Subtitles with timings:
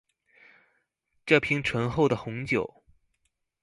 [1.27, 2.81] 這瓶醇厚的紅酒